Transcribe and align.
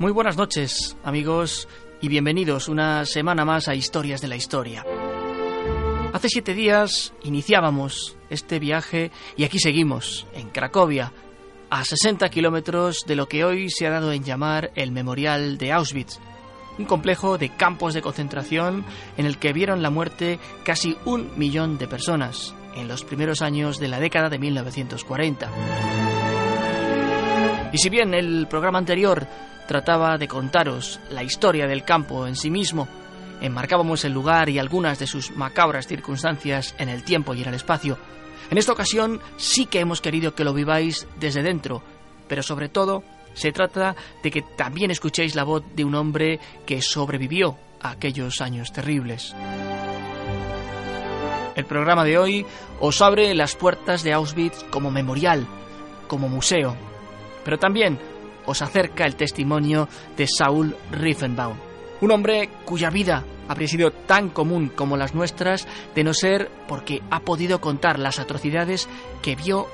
Muy 0.00 0.12
buenas 0.12 0.38
noches, 0.38 0.96
amigos, 1.04 1.68
y 2.00 2.08
bienvenidos 2.08 2.68
una 2.68 3.04
semana 3.04 3.44
más 3.44 3.68
a 3.68 3.74
Historias 3.74 4.22
de 4.22 4.28
la 4.28 4.36
Historia. 4.36 4.82
Hace 6.14 6.30
siete 6.30 6.54
días 6.54 7.12
iniciábamos 7.22 8.16
este 8.30 8.58
viaje 8.58 9.10
y 9.36 9.44
aquí 9.44 9.58
seguimos, 9.58 10.26
en 10.32 10.48
Cracovia, 10.48 11.12
a 11.68 11.84
60 11.84 12.30
kilómetros 12.30 13.04
de 13.06 13.14
lo 13.14 13.28
que 13.28 13.44
hoy 13.44 13.68
se 13.68 13.86
ha 13.86 13.90
dado 13.90 14.10
en 14.12 14.24
llamar 14.24 14.70
el 14.74 14.90
Memorial 14.90 15.58
de 15.58 15.70
Auschwitz, 15.70 16.18
un 16.78 16.86
complejo 16.86 17.36
de 17.36 17.50
campos 17.50 17.92
de 17.92 18.00
concentración 18.00 18.86
en 19.18 19.26
el 19.26 19.36
que 19.36 19.52
vieron 19.52 19.82
la 19.82 19.90
muerte 19.90 20.38
casi 20.64 20.96
un 21.04 21.30
millón 21.36 21.76
de 21.76 21.88
personas 21.88 22.54
en 22.74 22.88
los 22.88 23.04
primeros 23.04 23.42
años 23.42 23.78
de 23.78 23.88
la 23.88 24.00
década 24.00 24.30
de 24.30 24.38
1940. 24.38 25.50
Y 27.72 27.76
si 27.76 27.90
bien 27.90 28.14
el 28.14 28.46
programa 28.48 28.78
anterior 28.78 29.28
trataba 29.70 30.18
de 30.18 30.26
contaros 30.26 30.98
la 31.10 31.22
historia 31.22 31.68
del 31.68 31.84
campo 31.84 32.26
en 32.26 32.34
sí 32.34 32.50
mismo, 32.50 32.88
enmarcábamos 33.40 34.04
el 34.04 34.12
lugar 34.12 34.48
y 34.48 34.58
algunas 34.58 34.98
de 34.98 35.06
sus 35.06 35.30
macabras 35.36 35.86
circunstancias 35.86 36.74
en 36.78 36.88
el 36.88 37.04
tiempo 37.04 37.34
y 37.34 37.42
en 37.42 37.50
el 37.50 37.54
espacio, 37.54 37.96
en 38.50 38.58
esta 38.58 38.72
ocasión 38.72 39.20
sí 39.36 39.66
que 39.66 39.78
hemos 39.78 40.00
querido 40.00 40.34
que 40.34 40.42
lo 40.42 40.52
viváis 40.52 41.06
desde 41.20 41.44
dentro, 41.44 41.84
pero 42.26 42.42
sobre 42.42 42.68
todo 42.68 43.04
se 43.32 43.52
trata 43.52 43.94
de 44.24 44.32
que 44.32 44.42
también 44.42 44.90
escuchéis 44.90 45.36
la 45.36 45.44
voz 45.44 45.62
de 45.76 45.84
un 45.84 45.94
hombre 45.94 46.40
que 46.66 46.82
sobrevivió 46.82 47.56
a 47.80 47.90
aquellos 47.90 48.40
años 48.40 48.72
terribles. 48.72 49.36
El 51.54 51.64
programa 51.64 52.02
de 52.02 52.18
hoy 52.18 52.44
os 52.80 53.00
abre 53.02 53.32
las 53.36 53.54
puertas 53.54 54.02
de 54.02 54.14
Auschwitz 54.14 54.64
como 54.64 54.90
memorial, 54.90 55.46
como 56.08 56.28
museo, 56.28 56.74
pero 57.44 57.56
también 57.56 58.00
os 58.50 58.62
acerca 58.62 59.06
el 59.06 59.14
testimonio 59.14 59.88
de 60.16 60.26
Saul 60.26 60.76
Riefenbaum, 60.90 61.56
un 62.00 62.10
hombre 62.10 62.50
cuya 62.64 62.90
vida 62.90 63.24
habría 63.48 63.68
sido 63.68 63.92
tan 63.92 64.30
común 64.30 64.70
como 64.74 64.96
las 64.96 65.14
nuestras 65.14 65.68
de 65.94 66.02
no 66.02 66.14
ser 66.14 66.50
porque 66.66 67.00
ha 67.10 67.20
podido 67.20 67.60
contar 67.60 67.98
las 67.98 68.18
atrocidades 68.18 68.88
que 69.22 69.36
vio 69.36 69.68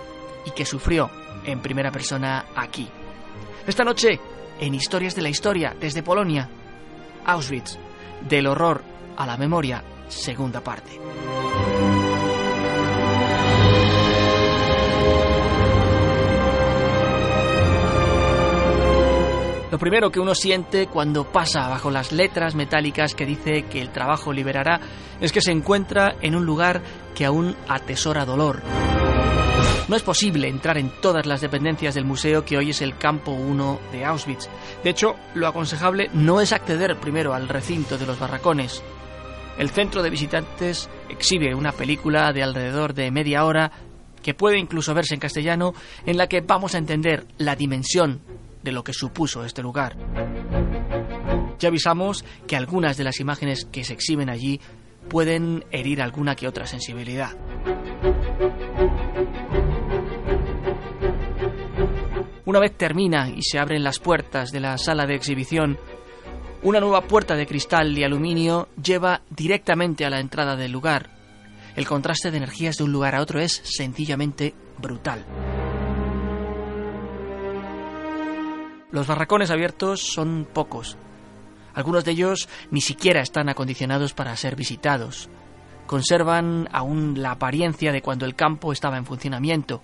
y 0.44 0.50
que 0.50 0.66
sufrió 0.66 1.10
en 1.44 1.60
primera 1.60 1.90
persona 1.90 2.46
aquí. 2.54 2.88
Esta 3.66 3.84
noche, 3.84 4.20
en 4.60 4.74
Historias 4.74 5.14
de 5.14 5.22
la 5.22 5.28
Historia, 5.30 5.74
desde 5.80 6.02
Polonia, 6.02 6.48
Auschwitz, 7.24 7.78
del 8.28 8.46
horror 8.46 8.82
a 9.16 9.26
la 9.26 9.36
memoria, 9.36 9.82
segunda 10.08 10.60
parte. 10.60 11.00
Lo 19.76 19.80
primero 19.80 20.10
que 20.10 20.20
uno 20.20 20.34
siente 20.34 20.86
cuando 20.86 21.30
pasa 21.30 21.68
bajo 21.68 21.90
las 21.90 22.10
letras 22.10 22.54
metálicas 22.54 23.14
que 23.14 23.26
dice 23.26 23.64
que 23.64 23.82
el 23.82 23.90
trabajo 23.90 24.32
liberará 24.32 24.80
es 25.20 25.32
que 25.32 25.42
se 25.42 25.52
encuentra 25.52 26.16
en 26.22 26.34
un 26.34 26.46
lugar 26.46 26.80
que 27.14 27.26
aún 27.26 27.54
atesora 27.68 28.24
dolor. 28.24 28.62
No 29.86 29.94
es 29.94 30.02
posible 30.02 30.48
entrar 30.48 30.78
en 30.78 30.90
todas 31.02 31.26
las 31.26 31.42
dependencias 31.42 31.94
del 31.94 32.06
museo 32.06 32.42
que 32.42 32.56
hoy 32.56 32.70
es 32.70 32.80
el 32.80 32.96
campo 32.96 33.32
1 33.32 33.80
de 33.92 34.06
Auschwitz. 34.06 34.48
De 34.82 34.88
hecho, 34.88 35.14
lo 35.34 35.46
aconsejable 35.46 36.08
no 36.14 36.40
es 36.40 36.54
acceder 36.54 36.96
primero 36.96 37.34
al 37.34 37.46
recinto 37.46 37.98
de 37.98 38.06
los 38.06 38.18
barracones. 38.18 38.82
El 39.58 39.68
centro 39.68 40.02
de 40.02 40.08
visitantes 40.08 40.88
exhibe 41.10 41.54
una 41.54 41.72
película 41.72 42.32
de 42.32 42.42
alrededor 42.42 42.94
de 42.94 43.10
media 43.10 43.44
hora 43.44 43.70
que 44.22 44.32
puede 44.32 44.58
incluso 44.58 44.94
verse 44.94 45.12
en 45.12 45.20
castellano 45.20 45.74
en 46.06 46.16
la 46.16 46.28
que 46.28 46.40
vamos 46.40 46.74
a 46.74 46.78
entender 46.78 47.26
la 47.36 47.56
dimensión 47.56 48.22
de 48.66 48.72
lo 48.72 48.82
que 48.82 48.92
supuso 48.92 49.44
este 49.44 49.62
lugar. 49.62 49.96
Ya 51.60 51.68
avisamos 51.68 52.24
que 52.48 52.56
algunas 52.56 52.96
de 52.96 53.04
las 53.04 53.20
imágenes 53.20 53.64
que 53.64 53.84
se 53.84 53.92
exhiben 53.92 54.28
allí 54.28 54.60
pueden 55.08 55.64
herir 55.70 56.02
alguna 56.02 56.34
que 56.34 56.48
otra 56.48 56.66
sensibilidad. 56.66 57.30
Una 62.44 62.58
vez 62.58 62.76
termina 62.76 63.28
y 63.28 63.42
se 63.42 63.60
abren 63.60 63.84
las 63.84 64.00
puertas 64.00 64.50
de 64.50 64.58
la 64.58 64.78
sala 64.78 65.06
de 65.06 65.14
exhibición, 65.14 65.78
una 66.62 66.80
nueva 66.80 67.02
puerta 67.02 67.36
de 67.36 67.46
cristal 67.46 67.96
y 67.96 68.02
aluminio 68.02 68.68
lleva 68.82 69.22
directamente 69.30 70.04
a 70.04 70.10
la 70.10 70.18
entrada 70.18 70.56
del 70.56 70.72
lugar. 70.72 71.10
El 71.76 71.86
contraste 71.86 72.32
de 72.32 72.38
energías 72.38 72.78
de 72.78 72.84
un 72.84 72.90
lugar 72.90 73.14
a 73.14 73.22
otro 73.22 73.38
es 73.38 73.60
sencillamente 73.64 74.54
brutal. 74.78 75.24
Los 78.90 79.08
barracones 79.08 79.50
abiertos 79.50 80.00
son 80.12 80.46
pocos. 80.52 80.96
Algunos 81.74 82.04
de 82.04 82.12
ellos 82.12 82.48
ni 82.70 82.80
siquiera 82.80 83.20
están 83.20 83.48
acondicionados 83.48 84.14
para 84.14 84.36
ser 84.36 84.54
visitados. 84.54 85.28
Conservan 85.86 86.68
aún 86.72 87.20
la 87.20 87.32
apariencia 87.32 87.92
de 87.92 88.00
cuando 88.00 88.24
el 88.26 88.36
campo 88.36 88.72
estaba 88.72 88.96
en 88.96 89.04
funcionamiento. 89.04 89.82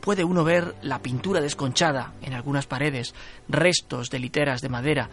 Puede 0.00 0.22
uno 0.22 0.44
ver 0.44 0.76
la 0.82 1.00
pintura 1.00 1.40
desconchada 1.40 2.14
en 2.22 2.32
algunas 2.32 2.66
paredes, 2.66 3.14
restos 3.48 4.08
de 4.08 4.20
literas 4.20 4.60
de 4.62 4.68
madera. 4.68 5.10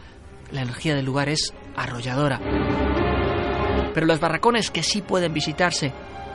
La 0.52 0.62
energía 0.62 0.96
del 0.96 1.06
lugar 1.06 1.28
es 1.28 1.52
arrolladora. 1.76 2.40
Pero 3.94 4.06
los 4.06 4.20
barracones 4.20 4.70
que 4.70 4.84
sí 4.84 5.02
pueden 5.02 5.34
visitarse, 5.34 5.92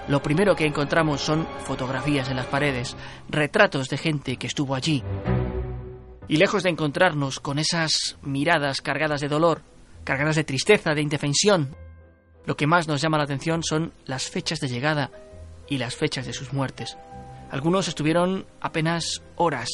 lo 0.08 0.20
primero 0.22 0.56
que 0.56 0.66
encontramos 0.66 1.20
son 1.20 1.46
fotografías 1.60 2.28
en 2.28 2.36
las 2.36 2.46
paredes, 2.46 2.96
retratos 3.28 3.88
de 3.88 3.96
gente 3.96 4.36
que 4.36 4.48
estuvo 4.48 4.74
allí. 4.74 5.04
Y 6.30 6.36
lejos 6.36 6.62
de 6.62 6.70
encontrarnos 6.70 7.40
con 7.40 7.58
esas 7.58 8.16
miradas 8.22 8.82
cargadas 8.82 9.20
de 9.20 9.26
dolor, 9.26 9.62
cargadas 10.04 10.36
de 10.36 10.44
tristeza, 10.44 10.94
de 10.94 11.02
indefensión, 11.02 11.74
lo 12.46 12.56
que 12.56 12.68
más 12.68 12.86
nos 12.86 13.00
llama 13.00 13.18
la 13.18 13.24
atención 13.24 13.64
son 13.64 13.92
las 14.04 14.30
fechas 14.30 14.60
de 14.60 14.68
llegada 14.68 15.10
y 15.68 15.78
las 15.78 15.96
fechas 15.96 16.26
de 16.26 16.32
sus 16.32 16.52
muertes. 16.52 16.96
Algunos 17.50 17.88
estuvieron 17.88 18.46
apenas 18.60 19.24
horas. 19.34 19.70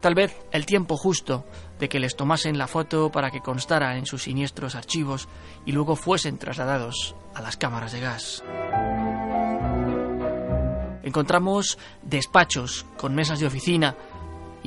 Tal 0.00 0.14
vez 0.14 0.34
el 0.50 0.64
tiempo 0.64 0.96
justo 0.96 1.44
de 1.78 1.90
que 1.90 2.00
les 2.00 2.16
tomasen 2.16 2.56
la 2.56 2.66
foto 2.66 3.12
para 3.12 3.30
que 3.30 3.42
constara 3.42 3.98
en 3.98 4.06
sus 4.06 4.22
siniestros 4.22 4.76
archivos 4.76 5.28
y 5.66 5.72
luego 5.72 5.94
fuesen 5.94 6.38
trasladados 6.38 7.14
a 7.34 7.42
las 7.42 7.58
cámaras 7.58 7.92
de 7.92 8.00
gas. 8.00 8.42
Encontramos 11.02 11.78
despachos 12.02 12.86
con 12.96 13.14
mesas 13.14 13.40
de 13.40 13.46
oficina 13.46 13.94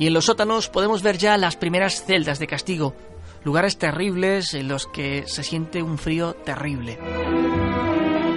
y 0.02 0.08
en 0.08 0.14
los 0.14 0.24
sótanos 0.24 0.68
podemos 0.68 1.00
ver 1.04 1.16
ya 1.16 1.36
las 1.36 1.54
primeras 1.54 2.04
celdas 2.04 2.40
de 2.40 2.48
castigo, 2.48 2.96
lugares 3.44 3.78
terribles 3.78 4.52
en 4.52 4.66
los 4.66 4.88
que 4.88 5.28
se 5.28 5.44
siente 5.44 5.80
un 5.80 5.96
frío 5.96 6.34
terrible. 6.34 6.98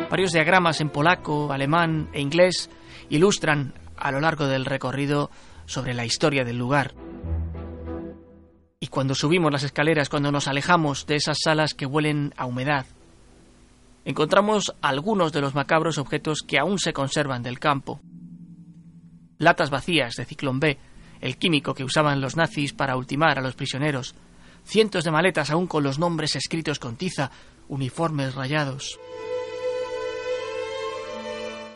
Varios 0.07 0.31
diagramas 0.31 0.79
en 0.79 0.91
polaco, 0.91 1.51
alemán 1.51 2.07
e 2.13 2.21
inglés 2.21 2.69
ilustran 3.09 3.73
a 3.97 4.11
lo 4.11 4.19
largo 4.19 4.45
del 4.45 4.63
recorrido 4.63 5.31
sobre 5.65 5.95
la 5.95 6.05
historia 6.05 6.45
del 6.45 6.59
lugar. 6.59 6.93
Y 8.79 8.85
cuando 8.85 9.15
subimos 9.15 9.51
las 9.51 9.63
escaleras, 9.63 10.07
cuando 10.07 10.31
nos 10.31 10.47
alejamos 10.47 11.07
de 11.07 11.15
esas 11.15 11.39
salas 11.43 11.73
que 11.73 11.87
huelen 11.87 12.31
a 12.37 12.45
humedad, 12.45 12.85
encontramos 14.05 14.75
algunos 14.83 15.33
de 15.33 15.41
los 15.41 15.55
macabros 15.55 15.97
objetos 15.97 16.43
que 16.47 16.59
aún 16.59 16.77
se 16.77 16.93
conservan 16.93 17.41
del 17.41 17.57
campo. 17.57 18.01
Latas 19.39 19.71
vacías 19.71 20.13
de 20.13 20.25
ciclón 20.25 20.59
B, 20.59 20.77
el 21.25 21.37
químico 21.37 21.73
que 21.73 21.83
usaban 21.83 22.21
los 22.21 22.35
nazis 22.35 22.71
para 22.71 22.95
ultimar 22.95 23.39
a 23.39 23.41
los 23.41 23.55
prisioneros, 23.55 24.13
cientos 24.63 25.03
de 25.03 25.09
maletas 25.09 25.49
aún 25.49 25.65
con 25.65 25.83
los 25.83 25.97
nombres 25.97 26.35
escritos 26.35 26.77
con 26.77 26.97
tiza, 26.97 27.31
uniformes 27.67 28.35
rayados. 28.35 28.99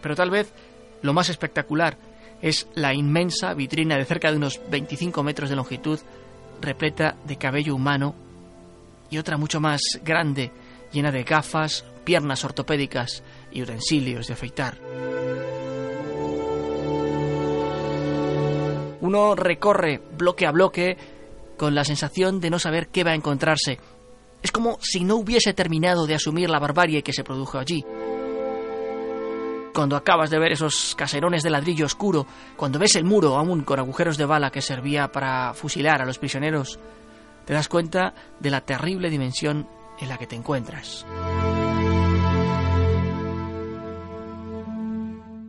Pero 0.03 0.15
tal 0.15 0.29
vez 0.29 0.53
lo 1.01 1.13
más 1.13 1.29
espectacular 1.29 1.97
es 2.43 2.67
la 2.75 2.93
inmensa 2.93 3.55
vitrina 3.55 3.97
de 3.97 4.05
cerca 4.05 4.29
de 4.29 4.37
unos 4.37 4.61
25 4.69 5.23
metros 5.23 5.49
de 5.49 5.55
longitud, 5.55 5.99
repleta 6.61 7.15
de 7.25 7.37
cabello 7.37 7.73
humano, 7.73 8.13
y 9.09 9.17
otra 9.17 9.37
mucho 9.37 9.59
más 9.59 9.81
grande, 10.05 10.51
llena 10.91 11.11
de 11.11 11.23
gafas, 11.23 11.83
piernas 12.03 12.45
ortopédicas 12.45 13.23
y 13.51 13.63
utensilios 13.63 14.27
de 14.27 14.33
afeitar. 14.33 14.77
Uno 19.01 19.35
recorre 19.35 20.01
bloque 20.17 20.45
a 20.45 20.51
bloque 20.51 20.97
con 21.57 21.75
la 21.75 21.83
sensación 21.83 22.39
de 22.39 22.49
no 22.49 22.59
saber 22.59 22.87
qué 22.87 23.03
va 23.03 23.11
a 23.11 23.15
encontrarse. 23.15 23.79
Es 24.41 24.51
como 24.51 24.77
si 24.81 25.03
no 25.03 25.17
hubiese 25.17 25.53
terminado 25.53 26.07
de 26.07 26.15
asumir 26.15 26.49
la 26.49 26.59
barbarie 26.59 27.03
que 27.03 27.13
se 27.13 27.23
produjo 27.23 27.57
allí. 27.57 27.83
Cuando 29.73 29.95
acabas 29.95 30.29
de 30.29 30.39
ver 30.39 30.53
esos 30.53 30.95
caserones 30.95 31.43
de 31.43 31.49
ladrillo 31.49 31.85
oscuro, 31.85 32.25
cuando 32.57 32.79
ves 32.79 32.95
el 32.95 33.03
muro 33.03 33.37
aún 33.37 33.61
con 33.63 33.79
agujeros 33.79 34.17
de 34.17 34.25
bala 34.25 34.51
que 34.51 34.61
servía 34.61 35.11
para 35.11 35.53
fusilar 35.53 36.01
a 36.01 36.05
los 36.05 36.17
prisioneros, 36.17 36.79
te 37.45 37.53
das 37.53 37.67
cuenta 37.67 38.13
de 38.39 38.49
la 38.49 38.61
terrible 38.61 39.09
dimensión 39.09 39.67
en 39.99 40.09
la 40.09 40.17
que 40.17 40.27
te 40.27 40.35
encuentras. 40.35 41.05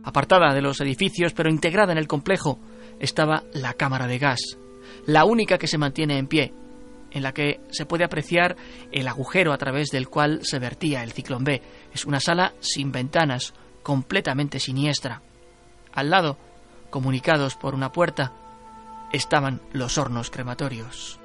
Apartada 0.03 0.53
de 0.53 0.61
los 0.61 0.81
edificios, 0.81 1.33
pero 1.33 1.49
integrada 1.49 1.91
en 1.91 1.97
el 1.97 2.07
complejo, 2.07 2.59
estaba 3.01 3.43
la 3.51 3.73
cámara 3.73 4.07
de 4.07 4.19
gas, 4.19 4.39
la 5.05 5.25
única 5.25 5.57
que 5.57 5.67
se 5.67 5.79
mantiene 5.79 6.17
en 6.17 6.27
pie, 6.27 6.53
en 7.09 7.23
la 7.23 7.33
que 7.33 7.59
se 7.71 7.85
puede 7.85 8.05
apreciar 8.05 8.55
el 8.91 9.07
agujero 9.07 9.51
a 9.51 9.57
través 9.57 9.89
del 9.89 10.07
cual 10.07 10.39
se 10.43 10.59
vertía 10.59 11.03
el 11.03 11.11
ciclón 11.11 11.43
B. 11.43 11.61
Es 11.93 12.05
una 12.05 12.19
sala 12.19 12.53
sin 12.59 12.91
ventanas, 12.91 13.53
completamente 13.83 14.59
siniestra. 14.59 15.21
Al 15.91 16.09
lado, 16.11 16.37
comunicados 16.89 17.55
por 17.55 17.73
una 17.73 17.91
puerta, 17.91 18.33
estaban 19.11 19.61
los 19.73 19.97
hornos 19.97 20.29
crematorios. 20.29 21.19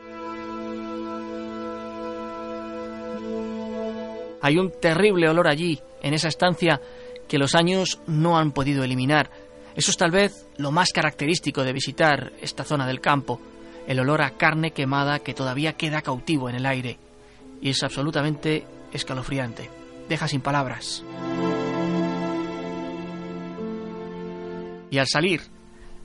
Hay 4.42 4.58
un 4.58 4.72
terrible 4.80 5.28
olor 5.28 5.46
allí, 5.46 5.80
en 6.02 6.14
esa 6.14 6.28
estancia, 6.28 6.80
que 7.28 7.38
los 7.38 7.54
años 7.54 8.00
no 8.06 8.38
han 8.38 8.52
podido 8.52 8.82
eliminar. 8.82 9.30
Eso 9.76 9.90
es 9.90 9.98
tal 9.98 10.10
vez 10.10 10.48
lo 10.56 10.72
más 10.72 10.90
característico 10.90 11.62
de 11.62 11.74
visitar 11.74 12.32
esta 12.40 12.64
zona 12.64 12.86
del 12.86 13.02
campo, 13.02 13.40
el 13.86 14.00
olor 14.00 14.22
a 14.22 14.30
carne 14.30 14.70
quemada 14.70 15.18
que 15.18 15.34
todavía 15.34 15.74
queda 15.74 16.00
cautivo 16.00 16.48
en 16.48 16.56
el 16.56 16.64
aire. 16.64 16.98
Y 17.60 17.70
es 17.70 17.82
absolutamente 17.82 18.66
escalofriante. 18.92 19.70
Deja 20.08 20.28
sin 20.28 20.40
palabras. 20.40 21.04
Y 24.90 24.98
al 24.98 25.06
salir, 25.06 25.42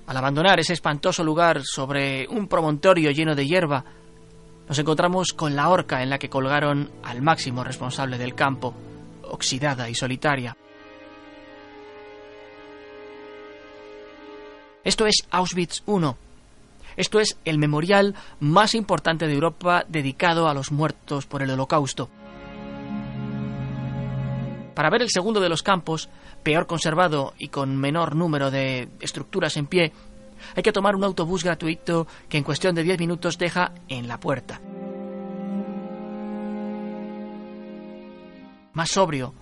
al 0.05 0.17
abandonar 0.17 0.59
ese 0.59 0.73
espantoso 0.73 1.23
lugar 1.23 1.61
sobre 1.63 2.27
un 2.27 2.47
promontorio 2.49 3.11
lleno 3.11 3.35
de 3.35 3.47
hierba, 3.47 3.85
nos 4.67 4.79
encontramos 4.79 5.31
con 5.31 5.55
la 5.55 5.69
horca 5.69 6.03
en 6.03 6.09
la 6.09 6.19
que 6.19 6.29
colgaron 6.29 6.91
al 7.03 7.21
máximo 7.21 7.63
responsable 7.63 8.17
del 8.17 8.35
campo, 8.35 8.73
oxidada 9.23 9.89
y 9.89 9.95
solitaria. 9.95 10.57
Esto 14.83 15.05
es 15.05 15.27
Auschwitz 15.29 15.83
I. 15.87 16.15
Esto 16.97 17.19
es 17.19 17.37
el 17.45 17.57
memorial 17.57 18.15
más 18.39 18.73
importante 18.73 19.27
de 19.27 19.33
Europa 19.33 19.85
dedicado 19.87 20.47
a 20.47 20.53
los 20.53 20.71
muertos 20.71 21.25
por 21.25 21.43
el 21.43 21.51
Holocausto. 21.51 22.09
Para 24.73 24.89
ver 24.89 25.03
el 25.03 25.09
segundo 25.09 25.39
de 25.39 25.49
los 25.49 25.63
campos, 25.63 26.09
peor 26.43 26.65
conservado 26.65 27.33
y 27.37 27.49
con 27.49 27.77
menor 27.77 28.15
número 28.15 28.49
de 28.49 28.89
estructuras 28.99 29.55
en 29.57 29.67
pie, 29.67 29.91
hay 30.55 30.63
que 30.63 30.71
tomar 30.71 30.95
un 30.95 31.03
autobús 31.03 31.43
gratuito 31.43 32.07
que 32.27 32.37
en 32.37 32.43
cuestión 32.43 32.73
de 32.73 32.83
10 32.83 32.99
minutos 32.99 33.37
deja 33.37 33.73
en 33.87 34.07
la 34.07 34.19
puerta. 34.19 34.59
Más 38.73 38.89
sobrio, 38.89 39.33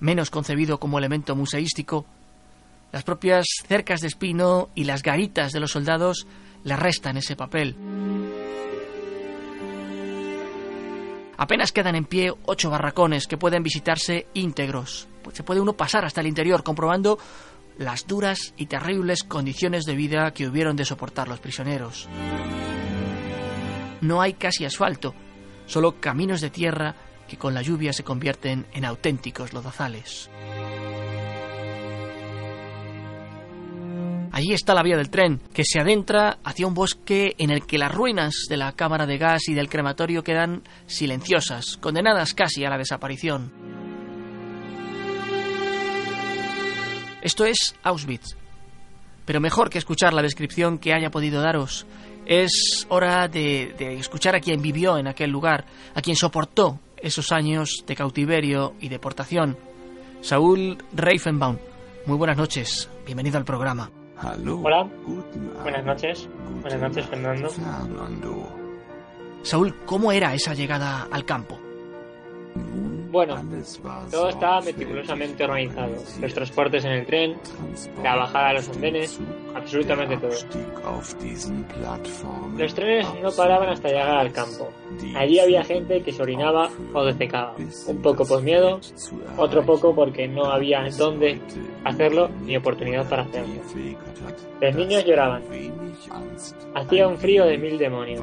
menos 0.00 0.30
concebido 0.30 0.78
como 0.78 0.98
elemento 0.98 1.34
museístico, 1.34 2.04
las 2.92 3.04
propias 3.04 3.46
cercas 3.66 4.00
de 4.00 4.08
espino 4.08 4.70
y 4.74 4.84
las 4.84 5.02
garitas 5.02 5.52
de 5.52 5.60
los 5.60 5.72
soldados 5.72 6.26
le 6.64 6.76
restan 6.76 7.16
ese 7.16 7.36
papel. 7.36 7.76
Apenas 11.36 11.70
quedan 11.70 11.94
en 11.94 12.04
pie 12.04 12.32
ocho 12.46 12.68
barracones 12.68 13.28
que 13.28 13.38
pueden 13.38 13.62
visitarse 13.62 14.26
íntegros. 14.34 15.06
Pues 15.22 15.36
se 15.36 15.44
puede 15.44 15.60
uno 15.60 15.74
pasar 15.74 16.04
hasta 16.04 16.20
el 16.20 16.26
interior 16.26 16.64
comprobando 16.64 17.18
las 17.78 18.08
duras 18.08 18.54
y 18.56 18.66
terribles 18.66 19.22
condiciones 19.22 19.84
de 19.84 19.94
vida 19.94 20.32
que 20.32 20.48
hubieron 20.48 20.74
de 20.74 20.84
soportar 20.84 21.28
los 21.28 21.38
prisioneros. 21.38 22.08
No 24.00 24.20
hay 24.20 24.34
casi 24.34 24.64
asfalto, 24.64 25.14
solo 25.66 26.00
caminos 26.00 26.40
de 26.40 26.50
tierra 26.50 26.96
que 27.28 27.36
con 27.36 27.54
la 27.54 27.62
lluvia 27.62 27.92
se 27.92 28.02
convierten 28.02 28.66
en 28.72 28.84
auténticos 28.84 29.52
lodazales. 29.52 30.28
Allí 34.38 34.52
está 34.52 34.72
la 34.72 34.84
vía 34.84 34.96
del 34.96 35.10
tren, 35.10 35.40
que 35.52 35.64
se 35.64 35.80
adentra 35.80 36.38
hacia 36.44 36.68
un 36.68 36.72
bosque 36.72 37.34
en 37.38 37.50
el 37.50 37.66
que 37.66 37.76
las 37.76 37.92
ruinas 37.92 38.46
de 38.48 38.56
la 38.56 38.70
cámara 38.70 39.04
de 39.04 39.18
gas 39.18 39.48
y 39.48 39.54
del 39.54 39.68
crematorio 39.68 40.22
quedan 40.22 40.62
silenciosas, 40.86 41.76
condenadas 41.78 42.34
casi 42.34 42.64
a 42.64 42.70
la 42.70 42.78
desaparición. 42.78 43.52
Esto 47.20 47.46
es 47.46 47.74
Auschwitz. 47.82 48.36
Pero 49.24 49.40
mejor 49.40 49.70
que 49.70 49.78
escuchar 49.78 50.14
la 50.14 50.22
descripción 50.22 50.78
que 50.78 50.94
haya 50.94 51.10
podido 51.10 51.42
daros, 51.42 51.84
es 52.24 52.86
hora 52.90 53.26
de, 53.26 53.74
escuchar 53.98 54.36
a 54.36 54.40
quien 54.40 54.62
vivió 54.62 54.98
en 54.98 55.08
aquel 55.08 55.30
lugar, 55.30 55.64
a 55.96 56.00
quien 56.00 56.14
soportó 56.14 56.78
esos 56.96 57.32
años 57.32 57.82
de 57.88 57.96
cautiverio 57.96 58.74
y 58.80 58.88
deportación. 58.88 59.58
Saúl 60.20 60.78
Reifenbaum. 60.92 61.58
Muy 62.06 62.16
buenas 62.16 62.36
noches. 62.36 62.88
Bienvenido 63.04 63.36
al 63.36 63.44
programa. 63.44 63.90
Hola, 64.64 64.88
buenas 65.62 65.84
noches. 65.84 66.28
Buenas 66.60 66.80
noches, 66.80 67.06
Fernando. 67.06 67.48
Saúl, 69.42 69.74
¿cómo 69.86 70.10
era 70.12 70.34
esa 70.34 70.54
llegada 70.54 71.06
al 71.10 71.24
campo? 71.24 71.58
Bueno, 73.10 73.36
todo 74.10 74.28
estaba 74.28 74.60
meticulosamente 74.60 75.44
organizado. 75.44 75.92
Los 76.20 76.34
transportes 76.34 76.84
en 76.84 76.92
el 76.92 77.06
tren, 77.06 77.36
la 78.02 78.16
bajada 78.16 78.50
a 78.50 78.52
los 78.54 78.68
andenes, 78.68 79.18
absolutamente 79.54 80.16
todo. 80.18 80.30
Los 82.56 82.74
trenes 82.74 83.06
no 83.22 83.30
paraban 83.32 83.70
hasta 83.70 83.88
llegar 83.88 84.10
al 84.18 84.32
campo. 84.32 84.70
Allí 85.16 85.38
había 85.38 85.64
gente 85.64 86.02
que 86.02 86.12
se 86.12 86.22
orinaba 86.22 86.68
o 86.92 87.04
defecaba. 87.04 87.54
Un 87.86 88.02
poco 88.02 88.26
por 88.26 88.42
miedo, 88.42 88.80
otro 89.36 89.64
poco 89.64 89.94
porque 89.94 90.28
no 90.28 90.44
había 90.46 90.86
dónde 90.96 91.40
hacerlo 91.84 92.28
ni 92.44 92.56
oportunidad 92.56 93.08
para 93.08 93.22
hacerlo. 93.22 93.54
Los 94.60 94.74
niños 94.74 95.04
lloraban. 95.04 95.42
Hacía 96.74 97.08
un 97.08 97.16
frío 97.16 97.44
de 97.46 97.58
mil 97.58 97.78
demonios. 97.78 98.20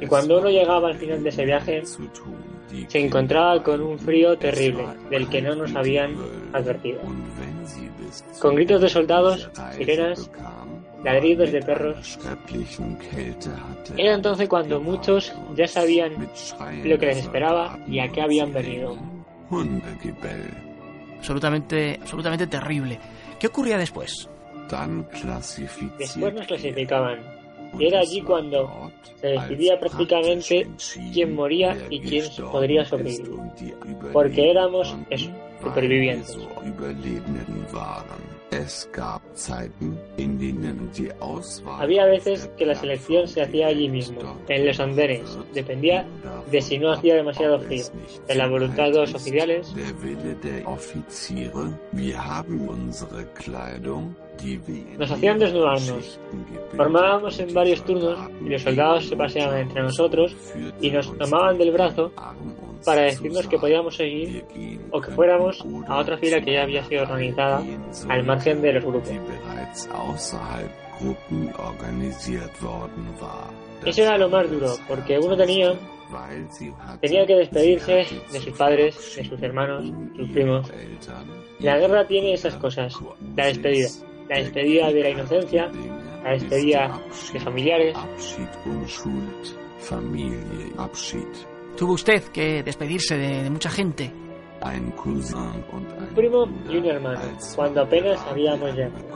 Y 0.00 0.06
cuando 0.06 0.38
uno 0.38 0.48
llegaba 0.50 0.88
al 0.88 0.96
final 0.96 1.22
de 1.22 1.28
ese 1.28 1.44
viaje, 1.44 1.82
se 2.88 2.98
encontraba 2.98 3.62
con 3.62 3.80
un 3.80 3.98
frío 3.98 4.36
terrible 4.38 4.84
del 5.10 5.28
que 5.28 5.42
no 5.42 5.54
nos 5.54 5.74
habían 5.74 6.16
advertido. 6.52 7.00
Con 8.40 8.54
gritos 8.56 8.80
de 8.80 8.88
soldados, 8.88 9.50
sirenas, 9.76 10.30
ladridos 11.04 11.52
de 11.52 11.60
perros. 11.62 12.18
Era 13.96 14.14
entonces 14.14 14.48
cuando 14.48 14.80
muchos 14.80 15.32
ya 15.54 15.66
sabían 15.66 16.12
lo 16.84 16.98
que 16.98 17.06
les 17.06 17.18
esperaba 17.18 17.78
y 17.86 17.98
a 18.00 18.08
qué 18.08 18.20
habían 18.22 18.52
venido. 18.52 18.96
Absolutamente, 21.18 21.98
absolutamente 22.00 22.46
terrible. 22.46 22.98
¿Qué 23.38 23.46
ocurría 23.46 23.78
después? 23.78 24.28
Después 25.98 26.34
nos 26.34 26.46
clasificaban. 26.46 27.41
Era 27.78 28.00
allí 28.00 28.20
cuando 28.20 28.90
se 29.20 29.28
decidía 29.28 29.78
prácticamente 29.78 30.68
quién 31.12 31.34
moría 31.34 31.76
y 31.90 32.00
quién 32.00 32.24
podría 32.50 32.84
sobrevivir. 32.84 33.30
Porque 34.12 34.50
éramos 34.50 34.94
eso, 35.10 35.30
supervivientes. 35.62 36.38
Había 41.80 42.04
veces 42.04 42.50
que 42.58 42.66
la 42.66 42.74
selección 42.74 43.26
se 43.26 43.40
hacía 43.42 43.68
allí 43.68 43.88
mismo, 43.88 44.38
en 44.48 44.66
los 44.66 44.78
andenes. 44.78 45.38
Dependía 45.54 46.06
de 46.50 46.60
si 46.60 46.78
no 46.78 46.92
hacía 46.92 47.14
demasiado 47.14 47.60
frío, 47.60 47.84
de 48.28 48.34
la 48.34 48.46
voluntad 48.48 48.84
de 48.84 48.98
los 48.98 49.14
oficiales. 49.14 49.72
Nos 54.98 55.10
hacían 55.10 55.38
desnudarnos. 55.38 56.20
Formábamos 56.76 57.38
en 57.38 57.52
varios 57.52 57.84
turnos 57.84 58.18
y 58.44 58.48
los 58.48 58.62
soldados 58.62 59.06
se 59.06 59.16
paseaban 59.16 59.60
entre 59.60 59.82
nosotros 59.82 60.36
y 60.80 60.90
nos 60.90 61.16
tomaban 61.18 61.58
del 61.58 61.70
brazo 61.72 62.12
para 62.84 63.02
decirnos 63.02 63.46
que 63.46 63.58
podíamos 63.58 63.96
seguir 63.96 64.44
o 64.90 65.00
que 65.00 65.10
fuéramos 65.12 65.64
a 65.86 65.98
otra 65.98 66.16
fila 66.18 66.40
que 66.40 66.52
ya 66.54 66.62
había 66.62 66.84
sido 66.84 67.02
organizada 67.02 67.62
al 68.08 68.24
margen 68.24 68.60
de 68.62 68.72
los 68.72 68.84
grupos. 68.84 69.10
Eso 73.84 74.02
era 74.02 74.16
lo 74.16 74.28
más 74.28 74.48
duro, 74.50 74.74
porque 74.86 75.18
uno 75.18 75.36
tenía 75.36 75.72
tenía 77.00 77.26
que 77.26 77.34
despedirse 77.34 78.06
de 78.32 78.40
sus 78.40 78.56
padres, 78.56 79.16
de 79.16 79.24
sus 79.24 79.42
hermanos, 79.42 79.92
sus 80.16 80.28
primos. 80.30 80.70
La 81.58 81.78
guerra 81.78 82.06
tiene 82.06 82.34
esas 82.34 82.54
cosas, 82.56 82.94
la 83.36 83.46
despedida, 83.46 83.88
la 84.28 84.38
despedida 84.38 84.92
de 84.92 85.02
la 85.02 85.10
inocencia, 85.10 85.70
la 86.24 86.30
despedida 86.32 87.00
de 87.32 87.40
familiares. 87.40 87.96
Tuvo 91.76 91.92
usted 91.94 92.22
que 92.24 92.62
despedirse 92.62 93.16
de, 93.16 93.42
de 93.42 93.50
mucha 93.50 93.70
gente. 93.70 94.12
Un 96.08 96.14
primo 96.14 96.46
y 96.70 96.76
un 96.76 96.86
hermano, 96.86 97.20
cuando 97.56 97.82
apenas 97.82 98.20
habíamos 98.28 98.74
llegado. 98.74 99.12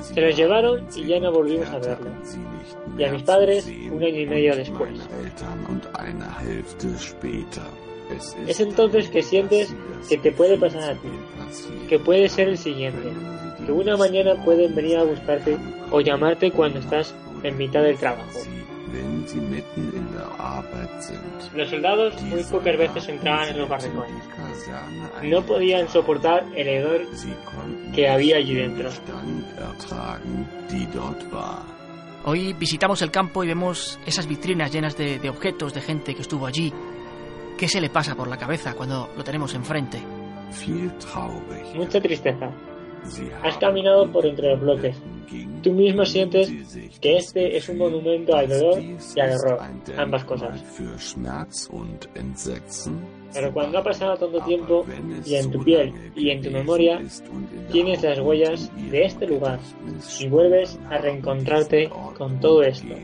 Se 0.00 0.20
los 0.20 0.36
llevaron 0.36 0.86
y 0.96 1.06
ya 1.06 1.20
no 1.20 1.32
volvimos 1.32 1.68
a 1.68 1.78
verlo. 1.78 2.10
Y 2.98 3.04
a 3.04 3.12
mis 3.12 3.22
padres 3.22 3.66
un 3.90 4.02
año 4.02 4.20
y 4.20 4.26
medio 4.26 4.56
después. 4.56 5.00
Es 8.46 8.60
entonces 8.60 9.08
que 9.08 9.22
sientes 9.22 9.74
que 10.08 10.18
te 10.18 10.32
puede 10.32 10.58
pasar 10.58 10.90
a 10.90 10.94
ti, 10.94 11.08
que 11.88 11.98
puede 11.98 12.28
ser 12.28 12.48
el 12.48 12.58
siguiente, 12.58 13.10
que 13.64 13.72
una 13.72 13.96
mañana 13.96 14.34
pueden 14.44 14.74
venir 14.74 14.96
a 14.98 15.04
buscarte 15.04 15.56
o 15.90 16.00
llamarte 16.00 16.50
cuando 16.50 16.78
estás 16.80 17.14
en 17.42 17.56
mitad 17.56 17.82
del 17.82 17.96
trabajo. 17.96 18.38
Los 21.54 21.70
soldados 21.70 22.20
muy 22.22 22.42
pocas 22.44 22.76
veces 22.76 23.08
entraban 23.08 23.48
en 23.48 23.58
los 23.58 23.68
barracones. 23.68 24.24
No 25.22 25.42
podían 25.42 25.88
soportar 25.88 26.44
el 26.54 26.68
hedor 26.68 27.02
que 27.94 28.08
había 28.08 28.36
allí 28.36 28.54
dentro. 28.54 28.90
Hoy 32.24 32.52
visitamos 32.52 33.02
el 33.02 33.10
campo 33.10 33.42
y 33.42 33.48
vemos 33.48 33.98
esas 34.06 34.26
vitrinas 34.26 34.70
llenas 34.72 34.96
de, 34.96 35.18
de 35.18 35.28
objetos, 35.30 35.74
de 35.74 35.80
gente 35.80 36.14
que 36.14 36.22
estuvo 36.22 36.46
allí. 36.46 36.72
¿Qué 37.58 37.68
se 37.68 37.80
le 37.80 37.90
pasa 37.90 38.14
por 38.14 38.28
la 38.28 38.36
cabeza 38.36 38.74
cuando 38.74 39.10
lo 39.16 39.24
tenemos 39.24 39.54
enfrente? 39.54 40.02
Mucha 41.74 42.00
tristeza. 42.00 42.50
Has 43.42 43.56
caminado 43.58 44.10
por 44.10 44.26
entre 44.26 44.50
los 44.50 44.60
bloques. 44.60 44.96
Tú 45.62 45.72
mismo 45.72 46.04
sientes 46.04 46.50
que 47.00 47.16
este 47.16 47.56
es 47.56 47.68
un 47.68 47.78
monumento 47.78 48.34
al 48.34 48.48
dolor 48.48 48.80
y 48.80 49.20
al 49.20 49.32
horror, 49.32 49.60
ambas 49.96 50.24
cosas. 50.24 50.60
Pero 53.34 53.52
cuando 53.52 53.78
ha 53.78 53.82
pasado 53.82 54.16
tanto 54.16 54.40
tiempo 54.44 54.84
y 55.24 55.36
en 55.36 55.50
tu 55.50 55.64
piel 55.64 55.92
y 56.14 56.30
en 56.30 56.42
tu 56.42 56.50
memoria 56.50 57.00
tienes 57.70 58.02
las 58.02 58.18
huellas 58.18 58.70
de 58.90 59.04
este 59.04 59.26
lugar 59.26 59.58
y 60.20 60.28
vuelves 60.28 60.78
a 60.90 60.98
reencontrarte 60.98 61.88
con 62.16 62.38
todo 62.40 62.62
esto. 62.62 62.94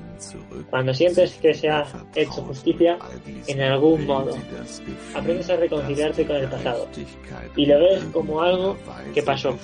Cuando 0.68 0.92
sientes 0.92 1.34
que 1.36 1.54
se 1.54 1.70
ha 1.70 1.86
hecho 2.14 2.42
justicia 2.42 2.98
en 3.46 3.60
algún 3.62 4.06
modo, 4.06 4.36
aprendes 5.14 5.48
a 5.48 5.56
reconciliarte 5.56 6.26
con 6.26 6.36
el 6.36 6.48
pasado 6.48 6.86
y 7.56 7.66
lo 7.66 7.78
ves 7.78 8.04
como 8.12 8.42
algo 8.42 8.76
que 9.14 9.22
pasó, 9.22 9.56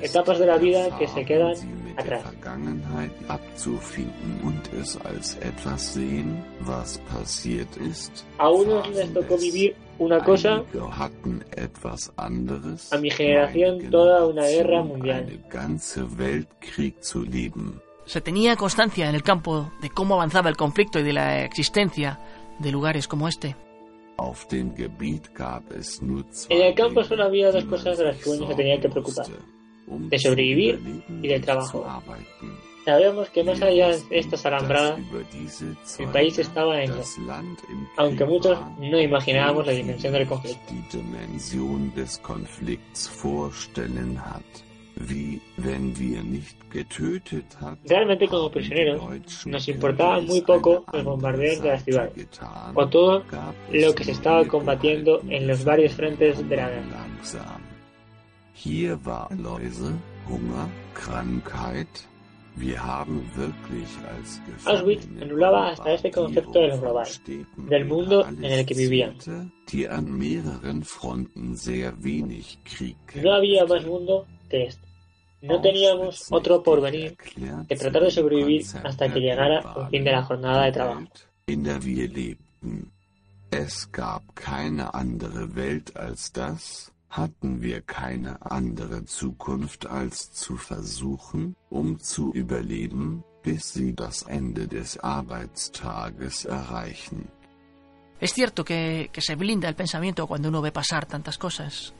etapas 0.00 0.38
de 0.38 0.46
la 0.46 0.56
vida 0.56 0.96
que 0.98 1.08
se 1.08 1.24
quedan 1.24 1.54
atrás. 1.96 2.24
A 8.38 8.50
unos 8.50 8.88
les 8.90 9.12
tocó 9.12 9.36
vivir 9.36 9.76
una 9.98 10.24
cosa, 10.24 10.64
a 12.90 12.98
mi 12.98 13.10
generación 13.10 13.90
toda 13.90 14.26
una 14.26 14.46
guerra 14.46 14.82
mundial. 14.82 15.40
Se 18.06 18.20
tenía 18.20 18.56
constancia 18.56 19.08
en 19.08 19.14
el 19.14 19.22
campo 19.22 19.70
de 19.82 19.90
cómo 19.90 20.14
avanzaba 20.14 20.48
el 20.48 20.56
conflicto 20.56 20.98
y 20.98 21.02
de 21.02 21.12
la 21.12 21.44
existencia 21.44 22.18
de 22.58 22.72
lugares 22.72 23.06
como 23.06 23.28
este. 23.28 23.54
En 26.48 26.62
el 26.62 26.74
campo 26.74 27.04
solo 27.04 27.24
había 27.24 27.52
dos 27.52 27.64
cosas 27.64 27.98
de 27.98 28.04
las 28.04 28.16
que 28.16 28.30
uno 28.30 28.46
se 28.48 28.54
tenía 28.54 28.80
que 28.80 28.88
preocupar, 28.88 29.26
de 29.90 30.18
sobrevivir 30.18 30.80
y 31.22 31.28
del 31.28 31.40
trabajo. 31.40 31.86
Sabemos 32.84 33.28
que 33.30 33.44
más 33.44 33.60
allá 33.60 33.88
de 33.88 34.02
estas 34.10 34.46
alambradas, 34.46 34.98
el 35.98 36.08
país 36.08 36.38
estaba 36.38 36.82
en 36.82 36.90
ellas, 36.92 37.16
aunque 37.96 38.24
muchos 38.24 38.58
no 38.78 38.98
imaginábamos 38.98 39.66
la 39.66 39.72
dimensión 39.72 40.12
del 40.14 40.26
conflicto. 40.26 40.72
Realmente 47.84 48.28
como 48.28 48.50
prisioneros 48.50 49.46
nos 49.46 49.68
importaba 49.68 50.20
muy 50.20 50.40
poco 50.42 50.84
los 50.92 51.04
bombardeos 51.04 51.62
de 51.62 51.68
las 51.68 51.84
ciudades, 51.84 52.28
o 52.74 52.88
todo 52.88 53.24
lo 53.72 53.94
que 53.94 54.04
se 54.04 54.12
estaba 54.12 54.44
combatiendo 54.46 55.20
en 55.28 55.46
los 55.46 55.64
varios 55.64 55.94
frentes 55.94 56.46
de 56.48 56.56
la 56.56 56.68
guerra. 56.68 57.06
Auschwitz 64.66 65.08
anulaba 65.22 65.70
hasta 65.70 65.92
este 65.92 66.10
concepto 66.10 66.58
de 66.60 66.68
lo 66.68 66.80
global, 66.80 67.08
del 67.56 67.84
mundo 67.86 68.26
en 68.26 68.44
el 68.44 68.66
que 68.66 68.74
vivían. 68.74 69.16
No 73.22 73.32
había 73.32 73.64
más 73.66 73.86
mundo 73.86 74.26
que 74.48 74.64
este. 74.64 74.86
No 75.42 75.60
teníamos 75.60 76.26
otro 76.30 76.62
porvenir 76.62 77.16
que 77.66 77.76
tratar 77.76 78.02
de 78.02 78.10
sobrevivir 78.10 78.62
hasta 78.84 79.10
que 79.10 79.20
llegara 79.20 79.60
el 79.76 79.88
fin 79.88 80.04
de 80.04 80.12
la 80.12 80.22
jornada 80.22 80.64
de 80.64 80.72
trabajo. 80.72 81.02
Es 83.52 83.90
gab 83.90 84.22
keine 84.34 84.94
andere 84.94 85.56
Welt 85.56 85.96
als 85.96 86.30
das, 86.32 86.92
hatten 87.10 87.60
wir 87.60 87.80
keine 87.82 88.50
andere 88.50 89.04
Zukunft 89.04 89.86
als 89.86 90.32
zu 90.32 90.56
versuchen, 90.56 91.56
um 91.68 91.98
zu 91.98 92.32
überleben, 92.32 93.24
bis 93.42 93.72
sie 93.72 93.94
das 93.94 94.22
Ende 94.22 94.68
des 94.68 94.98
Arbeitstages 94.98 96.44
erreichen. 96.44 97.28
Es 98.20 98.32
cierto 98.34 98.64
que, 98.64 99.08
que 99.12 99.20
se 99.22 99.34
blinda 99.36 99.68
el 99.68 99.74
pensamiento 99.74 100.26
cuando 100.26 100.48
uno 100.48 100.60
ve 100.62 100.72
pasar 100.72 101.06
tantas 101.06 101.38
cosas. 101.38 101.92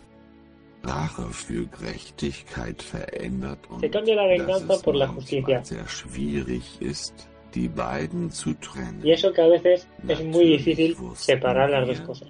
Rache 0.83 1.25
für 1.31 1.67
Gerechtigkeit 1.67 2.81
verändert 2.83 3.69
und 3.69 3.81
Se 3.81 3.91
cambia 3.91 4.15
la 4.15 4.27
venganza 4.27 4.67
dass 4.67 4.77
es 4.79 4.83
por 4.83 4.95
la 4.95 5.07
manchmal 5.07 5.23
justicia. 5.23 5.65
sehr 5.65 5.89
schwierig 5.89 6.81
ist, 6.81 7.29
Y 9.05 9.13
eso 9.13 9.33
que 9.33 9.43
a 9.43 9.47
veces 9.47 9.87
es 10.09 10.25
muy 10.25 10.45
difícil 10.47 10.97
separar 11.15 11.71
las 11.71 11.87
dos 11.87 12.01
cosas. 12.03 12.29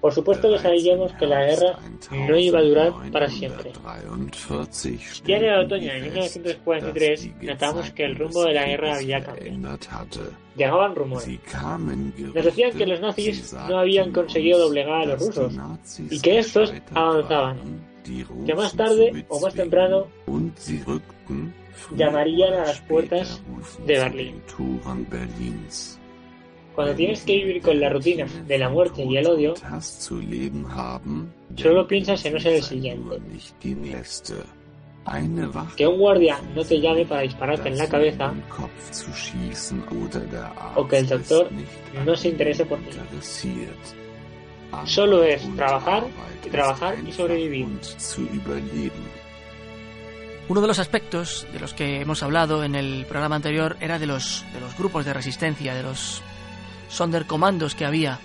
Por 0.00 0.12
supuesto 0.12 0.48
que 0.52 0.58
sabíamos 0.58 1.12
que 1.14 1.26
la 1.26 1.44
guerra 1.44 1.78
no 2.28 2.36
iba 2.38 2.58
a 2.60 2.62
durar 2.62 2.92
para 3.10 3.28
siempre. 3.28 3.72
1943 3.72 5.22
Ya 5.26 5.36
en 5.38 5.44
el 5.44 5.64
otoño 5.64 5.92
de 5.92 6.00
1943 6.02 7.30
notamos 7.42 7.90
que 7.90 8.04
el 8.04 8.14
rumbo 8.16 8.44
de 8.44 8.52
la 8.54 8.66
guerra 8.66 8.94
había 8.96 9.24
cambiado. 9.24 9.58
Llegaban 10.56 10.94
rumores. 10.94 11.26
Nos 12.34 12.44
decían 12.44 12.72
que 12.72 12.86
los 12.86 13.00
nazis 13.00 13.52
no 13.68 13.78
habían 13.78 14.12
conseguido 14.12 14.58
doblegar 14.60 15.02
a 15.02 15.06
los 15.06 15.26
rusos 15.26 15.52
y 16.10 16.20
que 16.20 16.38
estos 16.38 16.72
avanzaban, 16.94 17.58
que 18.46 18.54
más 18.54 18.74
tarde 18.74 19.24
o 19.28 19.40
más 19.40 19.54
temprano 19.54 20.06
llamarían 21.96 22.54
a 22.54 22.64
las 22.66 22.80
puertas 22.82 23.42
de 23.86 23.98
Berlín. 23.98 24.42
Cuando 26.74 26.94
tienes 26.94 27.22
que 27.22 27.36
vivir 27.36 27.62
con 27.62 27.80
la 27.80 27.88
rutina 27.88 28.26
de 28.46 28.58
la 28.58 28.68
muerte 28.68 29.02
y 29.02 29.16
el 29.16 29.26
odio, 29.26 29.54
solo 31.56 31.86
piensas 31.86 32.22
en 32.26 32.34
no 32.34 32.40
ser 32.40 32.54
el 32.54 32.62
siguiente. 32.62 33.16
que 35.76 35.86
un 35.86 35.98
guardia 35.98 36.38
no 36.54 36.64
te 36.64 36.80
llame 36.80 37.06
para 37.06 37.22
dispararte 37.22 37.68
en 37.68 37.78
la 37.78 37.88
cabeza 37.88 38.34
o 40.76 40.86
que 40.86 40.98
el 40.98 41.06
doctor 41.08 41.48
no 42.04 42.16
se 42.16 42.28
interese 42.28 42.66
por 42.66 42.78
ti. 42.80 42.90
Solo 44.84 45.22
es 45.22 45.42
trabajar 45.56 46.04
y 46.44 46.48
trabajar 46.50 46.96
y 47.06 47.12
sobrevivir. 47.12 47.66
Uno 50.48 50.60
de 50.60 50.66
los 50.68 50.78
aspectos 50.78 51.46
de 51.52 51.58
los 51.58 51.74
que 51.74 52.00
hemos 52.00 52.22
hablado 52.22 52.62
en 52.62 52.76
el 52.76 53.04
programa 53.08 53.36
anterior 53.36 53.76
era 53.80 53.98
de 53.98 54.06
los, 54.06 54.44
de 54.52 54.60
los 54.60 54.76
grupos 54.78 55.04
de 55.04 55.12
resistencia, 55.12 55.74
de 55.74 55.82
los 55.82 56.22
Sonderkommandos 56.88 57.74
que 57.74 57.84
había. 57.84 58.20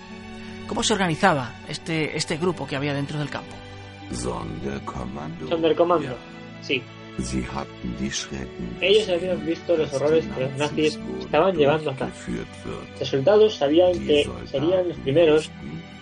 ¿Cómo 0.68 0.84
se 0.84 0.92
organizaba 0.92 1.52
este, 1.68 2.16
este 2.16 2.36
grupo 2.36 2.66
que 2.66 2.76
había 2.76 2.94
dentro 2.94 3.18
del 3.18 3.28
campo? 3.28 3.56
Sonderkommando, 5.48 6.16
sí. 6.60 6.82
Ellos 8.80 9.08
habían 9.08 9.44
visto 9.44 9.76
los 9.76 9.92
horrores 9.92 10.24
que 10.26 10.40
los 10.42 10.52
nazis 10.56 10.98
estaban 11.20 11.54
llevando 11.56 11.90
a 11.90 11.96
cabo. 11.96 12.10
Los 12.98 13.08
soldados 13.08 13.54
sabían 13.56 13.92
que 14.06 14.30
serían 14.46 14.88
los 14.88 14.96
primeros 14.98 15.50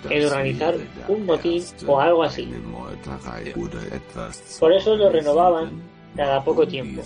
en 0.08 0.24
organizar 0.26 0.74
un 1.08 1.26
motín 1.26 1.62
o 1.86 2.00
algo 2.00 2.22
así. 2.22 2.48
Por 4.58 4.72
eso 4.72 4.96
lo 4.96 5.10
renovaban 5.10 5.82
cada 6.16 6.42
poco 6.42 6.66
tiempo. 6.66 7.02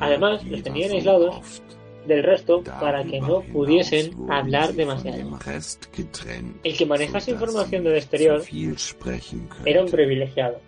Además, 0.00 0.44
los 0.44 0.62
tenían 0.62 0.92
aislados 0.92 1.62
del 2.06 2.22
resto 2.22 2.62
para 2.64 3.04
que 3.04 3.20
no 3.20 3.42
pudiesen 3.42 4.12
hablar 4.30 4.72
demasiado. 4.72 5.38
El 6.64 6.76
que 6.76 6.86
manejase 6.86 7.32
información 7.32 7.84
del 7.84 7.96
exterior 7.96 8.42
era 9.64 9.82
un 9.82 9.90
privilegiado. 9.90 10.60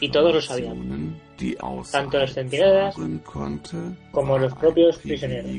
Y 0.00 0.08
todos 0.10 0.32
lo 0.32 0.40
sabían, 0.40 1.20
tanto 1.90 2.18
los 2.20 2.32
centinelas 2.32 2.94
como 4.12 4.38
los 4.38 4.54
propios 4.54 4.98
prisioneros. 4.98 5.50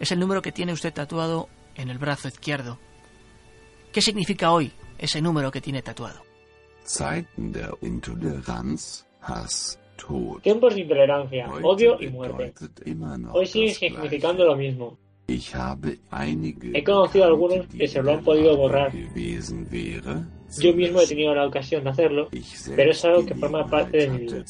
Es 0.00 0.10
el 0.12 0.18
número 0.18 0.42
que 0.42 0.50
tiene 0.52 0.72
usted 0.72 0.92
tatuado 0.92 1.48
en 1.76 1.88
el 1.90 1.98
brazo 1.98 2.26
izquierdo. 2.28 2.78
¿Qué 3.92 4.00
significa 4.00 4.50
hoy 4.52 4.72
ese 4.98 5.20
número 5.22 5.50
que 5.52 5.60
tiene 5.60 5.82
tatuado? 5.82 6.22
Tiempos 10.42 10.74
de 10.74 10.80
intolerancia, 10.82 11.48
odio 11.62 11.96
y 12.00 12.08
muerte. 12.08 12.52
Hoy 13.32 13.46
siguen 13.46 13.74
significando 13.74 14.44
lo 14.44 14.56
mismo. 14.56 14.98
He 16.74 16.82
conocido 16.84 17.24
a 17.24 17.28
algunos 17.28 17.66
que 17.68 17.86
se 17.88 18.02
lo 18.02 18.12
han 18.12 18.22
podido 18.24 18.56
borrar. 18.56 18.92
Yo 20.60 20.72
mismo 20.74 21.00
he 21.00 21.06
tenido 21.06 21.34
la 21.34 21.46
ocasión 21.46 21.84
de 21.84 21.90
hacerlo, 21.90 22.28
pero 22.76 22.90
es 22.90 23.04
algo 23.04 23.24
que 23.26 23.34
forma 23.34 23.66
parte 23.66 23.98
de 23.98 24.08
mi 24.08 24.18
vida. 24.18 24.44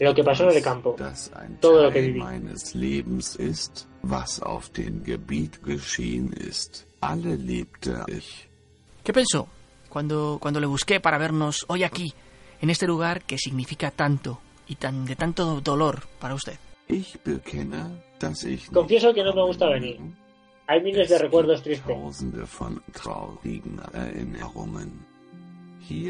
Lo 0.00 0.14
que 0.14 0.22
pasó 0.24 0.48
en 0.50 0.56
el 0.56 0.62
campo, 0.62 0.96
todo 1.60 1.82
lo 1.84 1.90
que 1.90 2.00
viví. 2.00 2.20
¿Qué 9.02 9.12
pensó 9.12 9.48
cuando, 9.88 10.38
cuando 10.40 10.60
le 10.60 10.66
busqué 10.66 11.00
para 11.00 11.18
vernos 11.18 11.64
hoy 11.68 11.84
aquí, 11.84 12.12
en 12.60 12.70
este 12.70 12.86
lugar 12.86 13.22
que 13.24 13.36
significa 13.38 13.90
tanto 13.90 14.40
y 14.66 14.76
tan 14.76 15.04
de 15.04 15.16
tanto 15.16 15.60
dolor 15.60 16.02
para 16.18 16.34
usted? 16.34 16.58
Confieso 18.72 19.12
que 19.12 19.22
no 19.22 19.34
me 19.34 19.42
gusta 19.42 19.68
venir. 19.68 19.98
Hay 20.66 20.80
miles 20.82 21.08
de 21.08 21.18
recuerdos 21.18 21.62
tristes. 21.62 21.96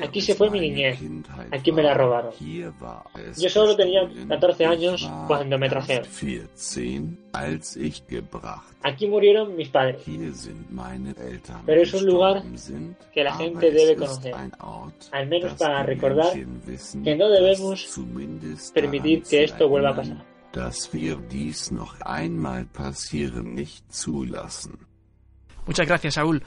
Aquí 0.04 0.20
se 0.20 0.36
fue 0.36 0.48
mi 0.50 0.60
niñez. 0.60 1.00
Aquí 1.50 1.72
me 1.72 1.82
la 1.82 1.94
robaron. 1.94 2.30
Yo 3.36 3.48
solo 3.50 3.74
tenía 3.74 4.08
14 4.28 4.64
años 4.66 5.10
cuando 5.26 5.58
me 5.58 5.68
trajeron. 5.68 6.06
Aquí 8.84 9.08
murieron 9.08 9.56
mis 9.56 9.68
padres. 9.70 10.00
Pero 11.66 11.82
es 11.82 11.92
un 11.94 12.06
lugar 12.06 12.42
que 13.12 13.24
la 13.24 13.34
gente 13.34 13.70
debe 13.72 13.96
conocer. 13.96 14.32
Al 15.10 15.26
menos 15.28 15.54
para 15.54 15.82
recordar 15.82 16.32
que 17.02 17.16
no 17.16 17.28
debemos 17.28 17.84
permitir 18.72 19.24
que 19.24 19.42
esto 19.42 19.68
vuelva 19.68 19.90
a 19.90 19.96
pasar. 19.96 20.33
Muchas 25.66 25.86
gracias, 25.86 26.14
Saúl. 26.14 26.42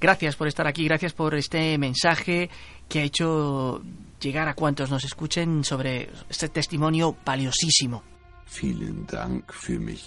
Gracias 0.00 0.34
por 0.34 0.48
estar 0.48 0.66
aquí, 0.66 0.84
gracias 0.84 1.12
por 1.12 1.34
este 1.34 1.76
mensaje 1.76 2.48
que 2.88 3.00
ha 3.00 3.02
hecho 3.02 3.82
llegar 4.20 4.48
a 4.48 4.54
cuantos 4.54 4.90
nos 4.90 5.04
escuchen 5.04 5.62
sobre 5.62 6.08
este 6.28 6.48
testimonio 6.48 7.16
valiosísimo. 7.24 8.02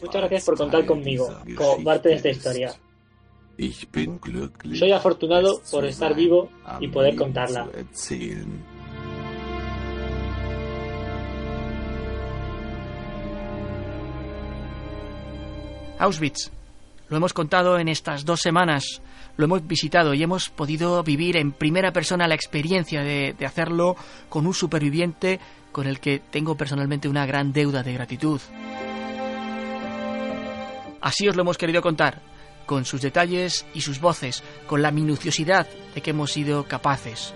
Muchas 0.02 0.22
gracias 0.22 0.46
por 0.46 0.58
contar 0.58 0.86
conmigo 0.86 1.30
como 1.56 1.84
parte 1.84 2.10
de 2.10 2.16
esta 2.16 2.30
historia. 2.30 2.74
Soy 4.76 4.92
afortunado 4.92 5.62
por 5.72 5.86
estar 5.86 6.16
vivo 6.16 6.50
y 6.80 6.88
poder 6.88 7.16
contarla. 7.16 7.70
Auschwitz. 16.04 16.52
Lo 17.08 17.16
hemos 17.16 17.34
contado 17.34 17.80
en 17.80 17.88
estas 17.88 18.26
dos 18.26 18.42
semanas, 18.42 19.02
lo 19.38 19.46
hemos 19.46 19.66
visitado 19.66 20.14
y 20.14 20.22
hemos 20.22 20.50
podido 20.50 21.02
vivir 21.02 21.38
en 21.38 21.54
primera 21.54 21.94
persona 21.94 22.28
la 22.28 22.36
experiencia 22.36 23.04
de, 23.04 23.36
hacerlo 23.46 23.96
con 24.28 24.46
un 24.46 24.54
superviviente 24.54 25.40
con 25.72 25.88
el 25.88 26.02
que 26.02 26.20
tengo 26.20 26.58
personalmente 26.58 27.08
una 27.08 27.26
gran 27.26 27.54
deuda 27.54 27.84
de 27.84 27.94
gratitud. 27.94 28.42
Así 31.00 31.28
os 31.28 31.38
lo 31.38 31.44
hemos 31.44 31.58
querido 31.58 31.82
contar, 31.82 32.22
con 32.66 32.84
sus 32.84 33.02
detalles 33.02 33.66
y 33.74 33.80
sus 33.80 34.02
voces, 34.02 34.44
con 34.68 34.82
la 34.82 34.92
minuciosidad 34.92 35.68
de 35.96 36.02
que 36.02 36.12
hemos 36.12 36.34
sido 36.34 36.66
capaces. 36.66 37.34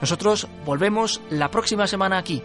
Nosotros 0.00 0.48
volvemos 0.64 1.20
la 1.30 1.50
próxima 1.50 1.86
semana 1.86 2.16
aquí, 2.16 2.42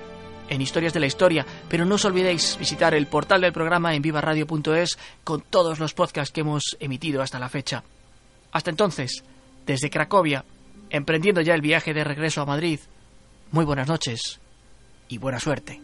en 0.54 0.62
Historias 0.62 0.94
de 0.94 1.00
la 1.00 1.08
Historia, 1.08 1.46
pero 1.68 1.86
no 1.86 1.96
os 1.96 2.06
olvidéis 2.06 2.58
visitar 2.60 2.94
el 2.94 3.08
portal 3.08 3.42
del 3.42 3.54
programa 3.54 3.96
en 3.96 4.02
vivaradio.es 4.02 4.98
con 5.24 5.42
todos 5.42 5.80
los 5.80 5.94
podcasts 5.94 6.32
que 6.32 6.42
hemos 6.42 6.78
emitido 6.80 7.22
hasta 7.22 7.40
la 7.40 7.50
fecha. 7.50 7.84
Hasta 8.52 8.70
entonces, 8.70 9.24
desde 9.66 9.90
Cracovia, 9.90 10.46
emprendiendo 10.90 11.42
ya 11.42 11.56
el 11.56 11.62
viaje 11.62 11.94
de 11.94 12.04
regreso 12.04 12.42
a 12.42 12.46
Madrid, 12.46 12.80
muy 13.52 13.66
buenas 13.66 13.88
noches 13.88 14.40
y 15.10 15.18
buena 15.18 15.40
suerte. 15.40 15.82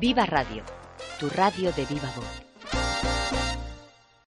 Viva 0.00 0.24
Radio, 0.24 0.64
tu 1.20 1.28
radio 1.28 1.70
de 1.76 1.84
viva 1.84 2.10
voz. 2.16 2.49